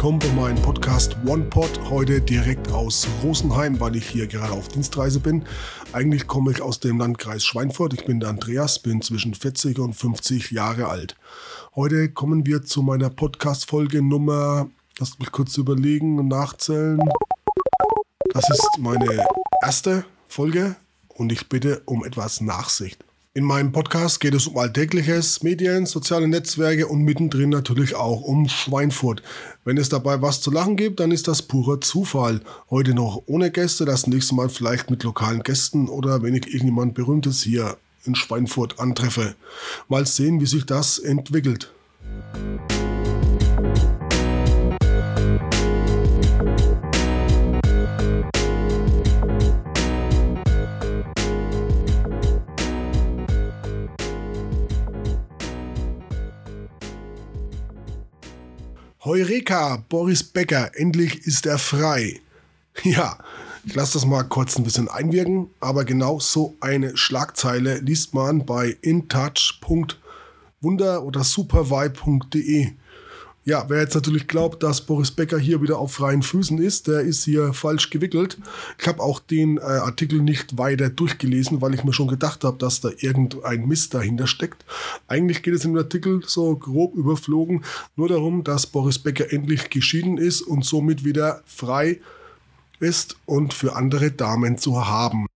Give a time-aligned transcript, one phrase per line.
[0.00, 1.90] willkommen bei meinem Podcast OnePod.
[1.90, 5.44] Heute direkt aus Rosenheim, weil ich hier gerade auf Dienstreise bin.
[5.92, 7.92] Eigentlich komme ich aus dem Landkreis Schweinfurt.
[7.92, 11.16] Ich bin der Andreas, bin zwischen 40 und 50 Jahre alt.
[11.76, 16.98] Heute kommen wir zu meiner Podcast-Folge Nummer, lasst mich kurz überlegen und nachzählen.
[18.32, 19.22] Das ist meine
[19.62, 20.76] erste Folge
[21.08, 23.04] und ich bitte um etwas Nachsicht.
[23.32, 28.48] In meinem Podcast geht es um Alltägliches, Medien, soziale Netzwerke und mittendrin natürlich auch um
[28.48, 29.22] Schweinfurt.
[29.64, 32.40] Wenn es dabei was zu lachen gibt, dann ist das purer Zufall.
[32.70, 36.94] Heute noch ohne Gäste, das nächste Mal vielleicht mit lokalen Gästen oder wenn ich irgendjemand
[36.94, 39.36] Berühmtes hier in Schweinfurt antreffe.
[39.86, 41.72] Mal sehen, wie sich das entwickelt.
[59.10, 62.20] Heureka, Boris Becker, endlich ist er frei.
[62.84, 63.18] Ja,
[63.64, 68.46] ich lasse das mal kurz ein bisschen einwirken, aber genau so eine Schlagzeile liest man
[68.46, 72.68] bei intouch.wunder oder supervibe.de.
[73.44, 77.00] Ja, wer jetzt natürlich glaubt, dass Boris Becker hier wieder auf freien Füßen ist, der
[77.00, 78.36] ist hier falsch gewickelt.
[78.78, 82.58] Ich habe auch den äh, Artikel nicht weiter durchgelesen, weil ich mir schon gedacht habe,
[82.58, 84.66] dass da irgendein Mist dahinter steckt.
[85.08, 87.64] Eigentlich geht es im Artikel so grob überflogen
[87.96, 91.98] nur darum, dass Boris Becker endlich geschieden ist und somit wieder frei
[92.78, 95.26] ist und für andere Damen zu haben.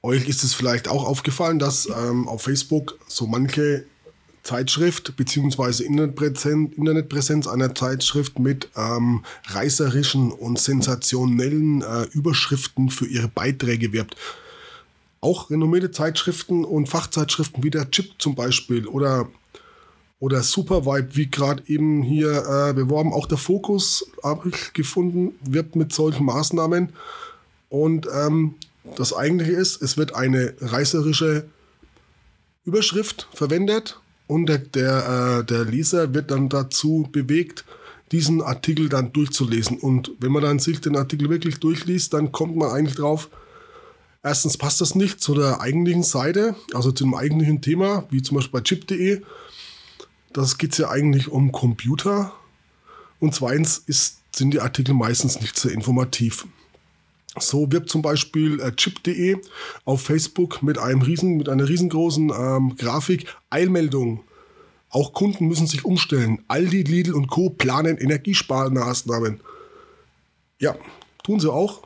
[0.00, 3.84] Euch ist es vielleicht auch aufgefallen, dass ähm, auf Facebook so manche
[4.44, 5.84] Zeitschrift bzw.
[5.84, 14.16] Internetpräsenz, einer Zeitschrift mit ähm, reißerischen und sensationellen äh, Überschriften für ihre Beiträge wirbt.
[15.22, 19.28] Auch renommierte Zeitschriften und Fachzeitschriften wie der Chip zum Beispiel oder,
[20.20, 23.14] oder Supervibe, wie gerade eben hier äh, beworben.
[23.14, 26.92] Auch der Fokus, habe ich gefunden, wirbt mit solchen Maßnahmen.
[27.70, 28.56] Und ähm,
[28.96, 31.46] das Eigentliche ist, es wird eine reißerische
[32.66, 37.64] Überschrift verwendet und der, der, äh, der Leser wird dann dazu bewegt,
[38.12, 39.78] diesen Artikel dann durchzulesen.
[39.78, 43.28] Und wenn man dann sich den Artikel wirklich durchliest, dann kommt man eigentlich drauf,
[44.22, 48.36] erstens passt das nicht zu der eigentlichen Seite, also zu dem eigentlichen Thema, wie zum
[48.36, 49.22] Beispiel bei chip.de.
[50.32, 52.32] Das geht ja eigentlich um Computer.
[53.20, 56.46] Und zweitens ist, sind die Artikel meistens nicht sehr informativ.
[57.38, 59.36] So wirbt zum Beispiel äh, chip.de
[59.84, 64.22] auf Facebook mit einem riesen, mit einer riesengroßen ähm, Grafik Eilmeldung.
[64.88, 66.44] Auch Kunden müssen sich umstellen.
[66.46, 67.50] Aldi, Lidl und Co.
[67.50, 69.40] planen Energiesparmaßnahmen.
[70.60, 70.76] Ja,
[71.24, 71.82] tun sie auch.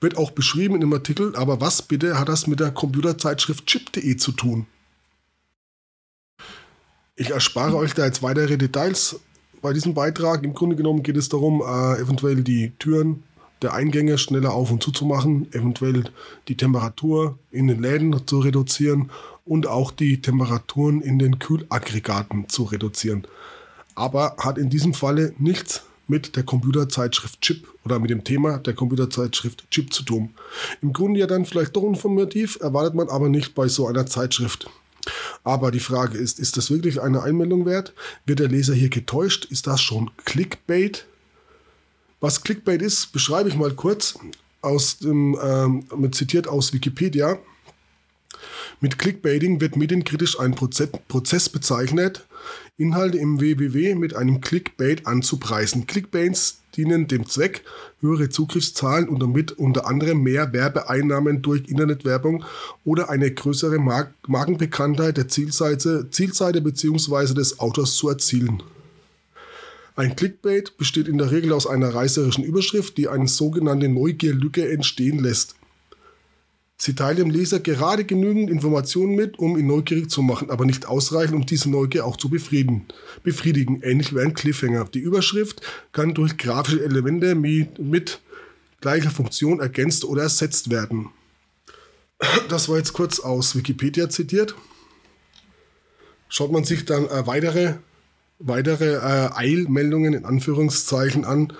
[0.00, 4.16] Wird auch beschrieben in dem Artikel, aber was bitte hat das mit der Computerzeitschrift chip.de
[4.16, 4.66] zu tun?
[7.14, 9.20] Ich erspare euch da jetzt weitere Details
[9.60, 10.42] bei diesem Beitrag.
[10.44, 13.22] Im Grunde genommen geht es darum, äh, eventuell die Türen
[13.62, 16.04] der Eingänge schneller auf und zu zu machen, eventuell
[16.48, 19.10] die Temperatur in den Läden zu reduzieren
[19.44, 23.26] und auch die Temperaturen in den Kühlaggregaten zu reduzieren.
[23.94, 28.74] Aber hat in diesem Falle nichts mit der Computerzeitschrift Chip oder mit dem Thema der
[28.74, 30.30] Computerzeitschrift Chip zu tun.
[30.82, 34.68] Im Grunde ja dann vielleicht doch informativ, erwartet man aber nicht bei so einer Zeitschrift.
[35.44, 37.92] Aber die Frage ist, ist das wirklich eine Einmeldung wert?
[38.26, 39.46] Wird der Leser hier getäuscht?
[39.46, 41.06] Ist das schon Clickbait?
[42.22, 44.16] Was Clickbait ist, beschreibe ich mal kurz
[44.60, 47.36] aus dem, ähm, zitiert aus Wikipedia.
[48.80, 52.24] Mit Clickbaiting wird medienkritisch ein Prozess bezeichnet,
[52.78, 55.88] Inhalte im WWW mit einem Clickbait anzupreisen.
[55.88, 57.64] Clickbaits dienen dem Zweck,
[58.00, 62.44] höhere Zugriffszahlen und damit unter anderem mehr Werbeeinnahmen durch Internetwerbung
[62.84, 67.34] oder eine größere Mark Markenbekanntheit der Zielseite, Zielseite bzw.
[67.34, 68.62] des Autors zu erzielen.
[69.94, 75.18] Ein Clickbait besteht in der Regel aus einer reißerischen Überschrift, die eine sogenannte Neugierlücke entstehen
[75.18, 75.56] lässt.
[76.78, 80.86] Sie teilt dem Leser gerade genügend Informationen mit, um ihn neugierig zu machen, aber nicht
[80.86, 82.86] ausreichend, um diese Neugier auch zu befriedigen.
[83.22, 84.86] befriedigen ähnlich wie ein Cliffhanger.
[84.86, 85.60] Die Überschrift
[85.92, 88.20] kann durch grafische Elemente mit
[88.80, 91.10] gleicher Funktion ergänzt oder ersetzt werden.
[92.48, 94.56] Das war jetzt kurz aus Wikipedia zitiert.
[96.28, 97.74] Schaut man sich dann äh, weitere
[98.42, 101.52] weitere äh, Eilmeldungen in Anführungszeichen an.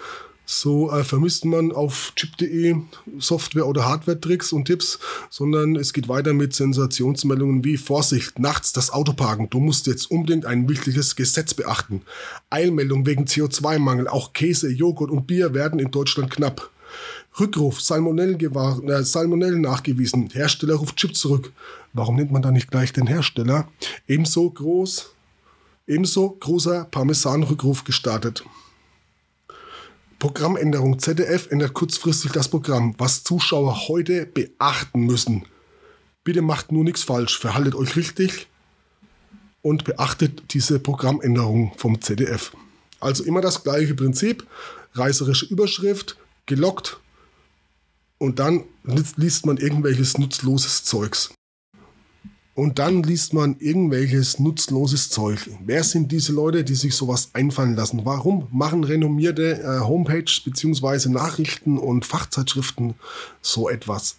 [0.45, 2.77] So äh, vermisst man auf chip.de
[3.19, 4.99] Software- oder Hardware-Tricks und Tipps,
[5.31, 10.11] sondern es geht weiter mit Sensationsmeldungen wie Vorsicht, nachts das Auto parken, du musst jetzt
[10.11, 12.03] unbedingt ein wichtiges Gesetz beachten.
[12.51, 16.71] Eilmeldung wegen CO2-Mangel, auch Käse, Joghurt und Bier werden in Deutschland knapp.
[17.41, 21.53] Rückruf, Salmonellen, äh, Salmonellen nachgewiesen, Hersteller ruft Chip zurück.
[21.95, 23.69] Warum nennt man da nicht gleich den Hersteller?
[24.07, 25.15] Ebenso groß
[25.87, 28.45] Ebenso großer Parmesan-Rückruf gestartet.
[30.21, 35.47] Programmänderung ZDF ändert kurzfristig das Programm, was Zuschauer heute beachten müssen.
[36.23, 38.47] Bitte macht nur nichts falsch, verhaltet euch richtig
[39.63, 42.53] und beachtet diese Programmänderung vom ZDF.
[43.01, 44.47] Also immer das gleiche Prinzip,
[44.95, 47.01] reißerische Überschrift, gelockt
[48.19, 48.63] und dann
[49.17, 51.35] liest man irgendwelches nutzloses Zeugs.
[52.63, 55.51] Und dann liest man irgendwelches nutzloses Zeug.
[55.67, 58.03] Wer sind diese Leute, die sich sowas einfallen lassen?
[58.05, 61.09] Warum machen renommierte äh, Homepages bzw.
[61.09, 62.95] Nachrichten und Fachzeitschriften
[63.41, 64.15] so etwas?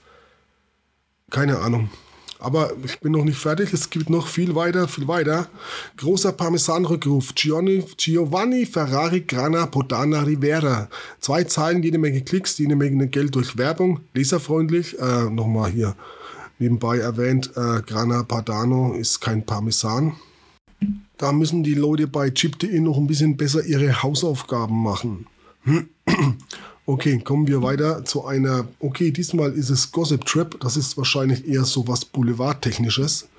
[1.29, 1.89] Keine Ahnung.
[2.37, 3.71] Aber ich bin noch nicht fertig.
[3.71, 5.47] Es gibt noch viel weiter, viel weiter.
[5.95, 7.33] Großer Parmesan-Rückruf.
[7.35, 10.89] Giovanni, Ferrari Grana Podana Rivera.
[11.21, 14.01] Zwei Zeilen, jede Menge Klicks, jede Menge Geld durch Werbung.
[14.13, 14.99] Leserfreundlich.
[14.99, 15.95] Äh, Nochmal hier
[16.59, 20.15] Nebenbei erwähnt, äh, Grana Padano ist kein Parmesan.
[21.17, 25.27] Da müssen die Leute bei chip.de noch ein bisschen besser ihre Hausaufgaben machen.
[26.85, 28.67] Okay, kommen wir weiter zu einer.
[28.79, 30.59] Okay, diesmal ist es Gossip Trap.
[30.59, 33.29] Das ist wahrscheinlich eher so was Boulevardtechnisches.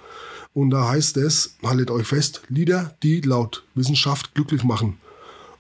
[0.55, 4.97] Und da heißt es, haltet euch fest, Lieder, die laut Wissenschaft glücklich machen.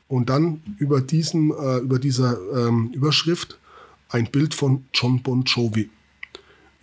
[0.09, 3.59] Und dann über, diesen, äh, über dieser ähm, Überschrift
[4.09, 5.91] ein Bild von John Bon Jovi.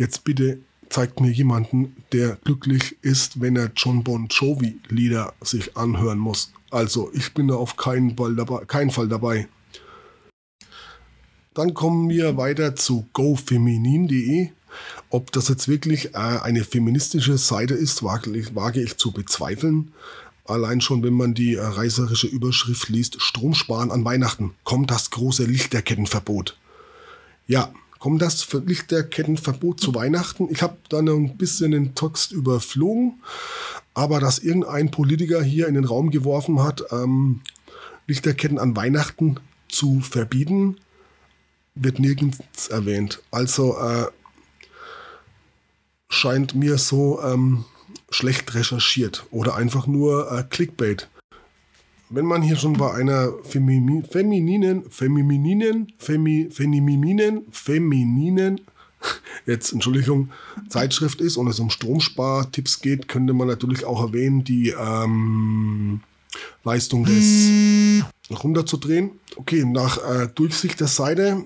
[0.01, 0.57] Jetzt bitte
[0.89, 6.51] zeigt mir jemanden, der glücklich ist, wenn er John Bon Jovi Lieder sich anhören muss.
[6.71, 8.65] Also ich bin da auf keinen Fall dabei.
[8.65, 9.47] Keinen Fall dabei.
[11.53, 14.49] Dann kommen wir weiter zu gofeminin.de.
[15.11, 19.91] Ob das jetzt wirklich äh, eine feministische Seite ist, wage ich, wage ich, zu bezweifeln.
[20.45, 25.45] Allein schon, wenn man die äh, reißerische Überschrift liest, Stromsparen an Weihnachten, kommt das große
[25.45, 26.57] Lichterkettenverbot.
[27.45, 27.71] Ja,
[28.01, 30.47] Kommt das Lichterkettenverbot zu Weihnachten?
[30.49, 33.21] Ich habe da noch ein bisschen den Text überflogen,
[33.93, 37.41] aber dass irgendein Politiker hier in den Raum geworfen hat, ähm,
[38.07, 39.39] Lichterketten an Weihnachten
[39.69, 40.77] zu verbieten,
[41.75, 43.21] wird nirgends erwähnt.
[43.29, 44.07] Also äh,
[46.09, 47.65] scheint mir so ähm,
[48.09, 51.07] schlecht recherchiert oder einfach nur äh, Clickbait
[52.11, 54.83] wenn man hier schon bei einer femininen, femininen,
[55.97, 58.61] femininen, femininen,
[59.45, 60.29] jetzt Entschuldigung,
[60.69, 66.01] Zeitschrift ist und es um Stromspartipps geht, könnte man natürlich auch erwähnen, die ähm,
[66.63, 68.03] Leistung des
[68.43, 69.11] runterzudrehen.
[69.37, 71.43] Okay, nach äh, Durchsicht der Seite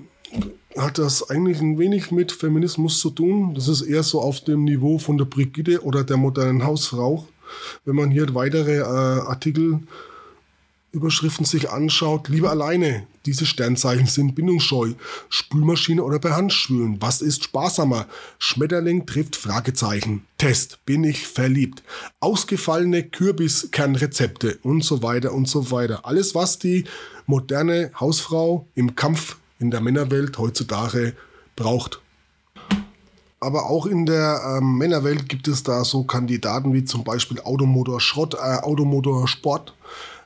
[0.76, 3.54] hat das eigentlich ein wenig mit Feminismus zu tun.
[3.54, 7.28] Das ist eher so auf dem Niveau von der Brigitte oder der modernen Hausfrau.
[7.86, 9.82] Wenn man hier weitere äh, Artikel
[10.96, 13.06] Überschriften sich anschaut, lieber alleine.
[13.26, 14.94] Diese Sternzeichen sind bindungsscheu.
[15.28, 17.02] Spülmaschine oder per Hand spülen.
[17.02, 18.08] Was ist sparsamer?
[18.40, 20.26] Schmetterling trifft Fragezeichen.
[20.38, 20.80] Test.
[20.86, 21.84] Bin ich verliebt?
[22.22, 26.06] Ausgefallene Kürbiskernrezepte und so weiter und so weiter.
[26.06, 26.86] Alles, was die
[27.26, 31.14] moderne Hausfrau im Kampf in der Männerwelt heutzutage
[31.58, 32.00] braucht.
[33.42, 38.00] Aber auch in der ähm, Männerwelt gibt es da so Kandidaten wie zum Beispiel Automotor
[38.00, 39.74] Schrott, äh, Automotor Sport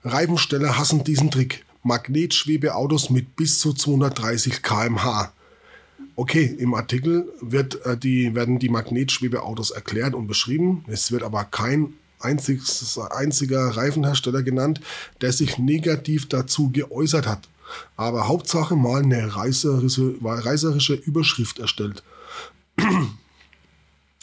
[0.04, 1.66] Reifensteller hassen diesen Trick.
[1.84, 5.31] Magnetschwebeautos mit bis zu 230 km/h.
[6.16, 10.83] Okay, im Artikel wird, äh, die, werden die Magnetschwebeautos erklärt und beschrieben.
[10.88, 14.81] Es wird aber kein einziges, einziger Reifenhersteller genannt,
[15.21, 17.47] der sich negativ dazu geäußert hat.
[17.95, 22.04] Aber Hauptsache mal eine reißerische, reißerische Überschrift erstellt.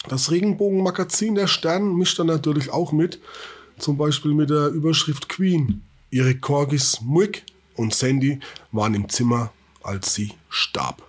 [0.08, 3.20] Das Regenbogenmagazin der Stern mischt dann natürlich auch mit
[3.78, 5.83] zum Beispiel mit der Überschrift Queen.
[6.11, 8.40] Ihre Corgis Muick und Sandy
[8.73, 9.52] waren im Zimmer,
[9.83, 11.02] als sie starb.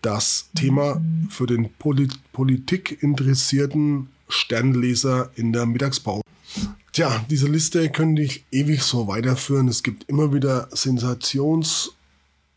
[0.00, 1.00] Das Thema
[1.30, 2.98] für den Polit Politik
[4.28, 6.22] Sternleser in der Mittagspause.
[6.92, 9.68] Tja, diese Liste könnte ich ewig so weiterführen.
[9.68, 11.90] Es gibt immer wieder Sensations-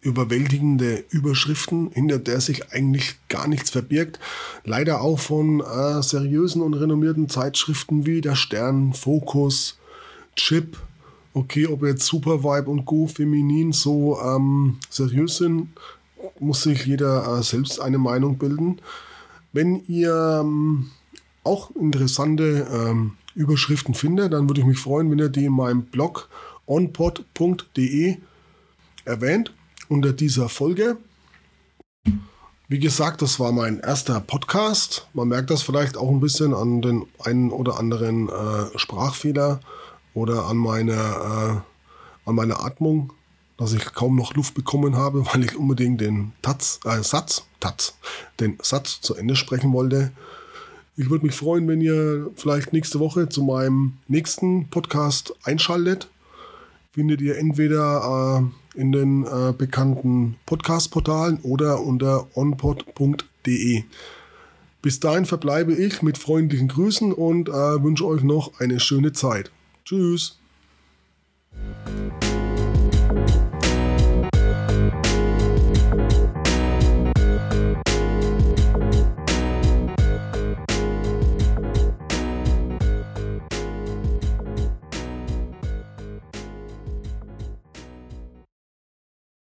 [0.05, 4.19] überwältigende Überschriften, hinter der sich eigentlich gar nichts verbirgt.
[4.63, 9.77] Leider auch von äh, seriösen und renommierten Zeitschriften wie der Stern, Focus,
[10.35, 10.77] Chip.
[11.33, 15.69] Okay, ob jetzt Supervibe und Go Feminin so ähm, seriös sind,
[16.39, 18.79] muss sich jeder äh, selbst eine Meinung bilden.
[19.51, 20.91] Wenn ihr ähm,
[21.43, 25.81] auch interessante ähm, Überschriften findet, dann würde ich mich freuen, wenn ihr die in meinem
[25.83, 26.29] Blog
[26.67, 28.17] onpod.de
[29.03, 29.51] erwähnt
[29.89, 30.97] unter dieser Folge.
[32.67, 35.07] Wie gesagt, das war mein erster Podcast.
[35.13, 39.59] Man merkt das vielleicht auch ein bisschen an den einen oder anderen äh, Sprachfehler
[40.15, 43.13] oder an meiner, äh, an meiner Atmung,
[43.57, 47.97] dass ich kaum noch Luft bekommen habe, weil ich unbedingt den Taz, äh, Satz, Taz,
[48.39, 50.11] den Satz zu Ende sprechen wollte.
[50.97, 56.09] Ich würde mich freuen, wenn ihr vielleicht nächste Woche zu meinem nächsten Podcast einschaltet.
[56.93, 63.83] findet ihr entweder äh, in den äh, bekannten Podcast-Portalen oder unter onpod.de.
[64.81, 67.51] Bis dahin verbleibe ich mit freundlichen Grüßen und äh,
[67.83, 69.51] wünsche euch noch eine schöne Zeit.
[69.83, 70.37] Tschüss.